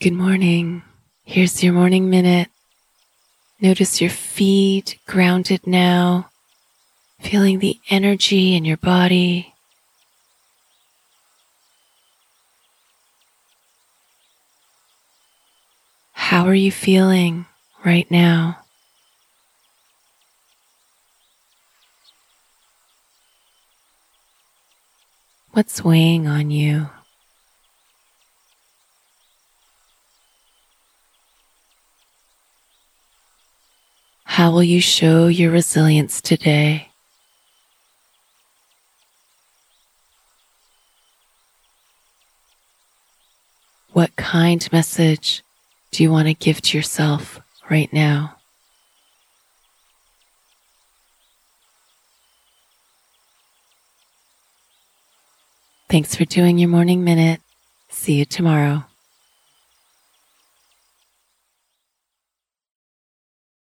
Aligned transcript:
Good 0.00 0.12
morning. 0.12 0.84
Here's 1.24 1.60
your 1.64 1.72
morning 1.72 2.08
minute. 2.08 2.50
Notice 3.60 4.00
your 4.00 4.10
feet 4.10 4.96
grounded 5.08 5.66
now, 5.66 6.30
feeling 7.18 7.58
the 7.58 7.80
energy 7.90 8.54
in 8.54 8.64
your 8.64 8.76
body. 8.76 9.52
How 16.12 16.46
are 16.46 16.54
you 16.54 16.70
feeling 16.70 17.46
right 17.84 18.08
now? 18.08 18.58
What's 25.50 25.82
weighing 25.82 26.28
on 26.28 26.52
you? 26.52 26.88
How 34.38 34.52
will 34.52 34.62
you 34.62 34.80
show 34.80 35.26
your 35.26 35.50
resilience 35.50 36.20
today? 36.20 36.92
What 43.92 44.14
kind 44.14 44.64
message 44.70 45.42
do 45.90 46.04
you 46.04 46.12
want 46.12 46.28
to 46.28 46.34
give 46.34 46.62
to 46.62 46.78
yourself 46.78 47.40
right 47.68 47.92
now? 47.92 48.36
Thanks 55.90 56.14
for 56.14 56.24
doing 56.24 56.58
your 56.58 56.68
morning 56.68 57.02
minute. 57.02 57.40
See 57.88 58.14
you 58.14 58.24
tomorrow. 58.24 58.84